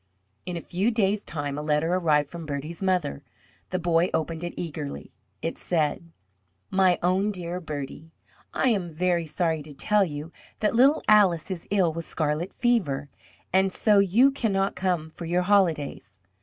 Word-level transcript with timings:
In 0.47 0.57
a 0.57 0.61
few 0.61 0.89
days' 0.89 1.23
time 1.23 1.59
a 1.59 1.61
letter 1.61 1.93
arrived 1.93 2.27
from 2.27 2.47
Bertie's 2.47 2.81
mother. 2.81 3.23
The 3.69 3.77
boy 3.77 4.09
opened 4.15 4.43
it 4.43 4.55
eagerly. 4.57 5.13
It 5.43 5.59
said: 5.59 6.11
My 6.71 6.97
own 7.03 7.29
dear 7.31 7.59
Bertie: 7.61 8.09
I 8.51 8.69
am 8.69 8.89
very 8.91 9.27
sorry 9.27 9.61
to 9.61 9.73
tell 9.73 10.03
you 10.03 10.31
that 10.59 10.73
little 10.73 11.03
Alice 11.07 11.51
is 11.51 11.67
ill 11.69 11.93
with 11.93 12.05
scarlet 12.05 12.51
fever. 12.51 13.09
And 13.53 13.71
so 13.71 13.99
you 13.99 14.31
cannot 14.31 14.75
come 14.75 15.11
for 15.11 15.25
your 15.25 15.43
holidays. 15.43 16.17